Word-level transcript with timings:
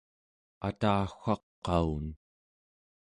atawaqaun 0.67 2.05